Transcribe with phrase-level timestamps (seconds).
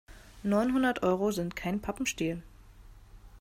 [0.41, 2.41] Neunhundert Euro sind kein Pappenstiel.